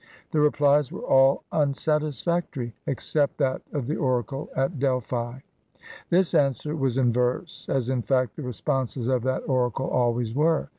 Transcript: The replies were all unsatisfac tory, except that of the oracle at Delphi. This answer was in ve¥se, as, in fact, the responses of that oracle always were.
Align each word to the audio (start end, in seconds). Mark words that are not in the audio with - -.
The 0.31 0.39
replies 0.39 0.91
were 0.91 1.03
all 1.05 1.43
unsatisfac 1.53 2.45
tory, 2.51 2.73
except 2.87 3.37
that 3.37 3.61
of 3.71 3.85
the 3.85 3.97
oracle 3.97 4.49
at 4.55 4.79
Delphi. 4.79 5.41
This 6.09 6.33
answer 6.33 6.75
was 6.75 6.97
in 6.97 7.13
ve¥se, 7.13 7.69
as, 7.69 7.87
in 7.87 8.01
fact, 8.01 8.35
the 8.35 8.41
responses 8.41 9.07
of 9.07 9.21
that 9.21 9.47
oracle 9.47 9.87
always 9.91 10.33
were. 10.33 10.69